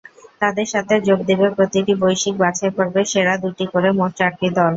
[0.41, 4.69] তাদের সাথে যোগ দেবে প্রতিটি বৈশ্বিক বাছাইপর্বের সেরা দুটি করে মোট চারটি দল।